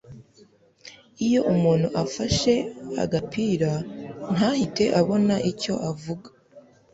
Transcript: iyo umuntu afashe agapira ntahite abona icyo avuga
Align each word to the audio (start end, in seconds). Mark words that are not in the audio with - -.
iyo 1.25 1.41
umuntu 1.53 1.87
afashe 2.03 2.53
agapira 3.03 3.71
ntahite 4.35 4.85
abona 4.99 5.35
icyo 5.51 5.73
avuga 5.91 6.27